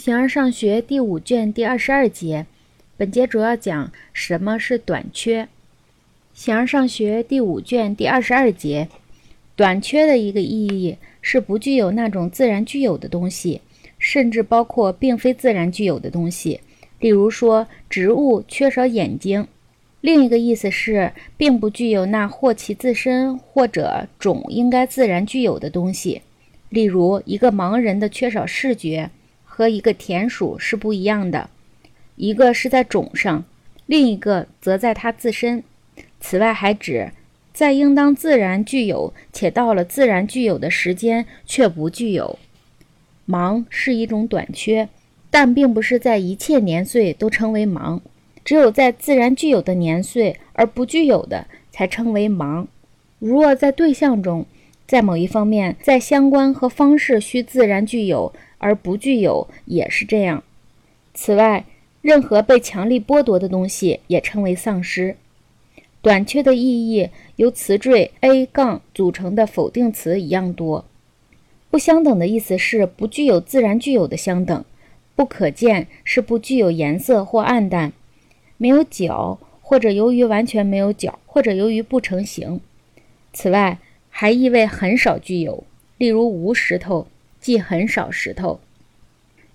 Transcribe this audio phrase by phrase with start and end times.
[0.00, 2.46] 形而上学第五卷第二十二节，
[2.96, 5.46] 本节主要讲什么是短缺。
[6.32, 8.88] 形而上学第五卷第二十二节，
[9.54, 13.60] 短缺的一个意义是不具有那种自然具有的东西，
[13.98, 16.62] 甚至包括并非自然具有的东西。
[16.98, 19.46] 例如说，植物缺少眼睛。
[20.00, 26.22] 另一个意思是，并不具有那或其自身或者种应该自然具有的东西。
[26.70, 29.10] 例如，一个盲人的缺少视觉。
[29.60, 31.50] 和一个田鼠是不一样的，
[32.16, 33.44] 一个是在种上，
[33.84, 35.62] 另一个则在它自身。
[36.18, 37.12] 此外，还指
[37.52, 42.38] 在应当自然具有且到了自然具有的时间却不具有。
[43.28, 44.88] 盲是一种短缺，
[45.28, 48.00] 但并不是在一切年岁都称为盲，
[48.42, 52.66] 只有在自然具有的年岁而不具有的才称为盲。
[53.18, 54.46] 如若在对象中，
[54.90, 58.32] 在某一方面，在相关和方式需自然具有。
[58.58, 60.42] 而不具有也是这样。
[61.14, 61.64] 此外，
[62.02, 65.16] 任何被强力剥夺的东西也称为丧失。
[66.02, 70.84] 短缺的意义由词缀 a 杠组成的否定词一样多。
[71.70, 74.64] 不相等的意思是不具有自然具有的相等。
[75.14, 77.92] 不可见是不具有颜色或暗淡。
[78.58, 82.60] 没有角，或者由于完全没有角，或者由于不成形。
[83.32, 83.78] 此外，
[84.20, 85.64] 还意味很少具有，
[85.96, 87.06] 例如无石头。
[87.40, 88.60] 即很少石头。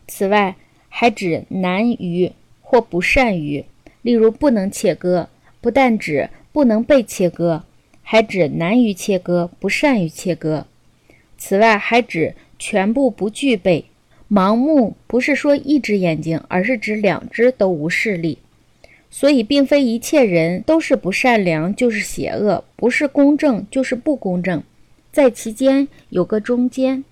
[0.07, 0.55] 此外，
[0.89, 3.63] 还指难于或不善于，
[4.01, 5.29] 例如不能切割，
[5.61, 7.61] 不但指不能被切割，
[8.01, 10.65] 还指难于切割，不善于切割。
[11.37, 13.85] 此外，还指全部不具备。
[14.27, 18.39] 盲目不是说一只眼睛，而是指两只都无视力。
[19.09, 24.61] 所以，并非一切人都是不善良就是邪恶，不是公正就是不公正，
[25.11, 27.03] 在其间有个中间。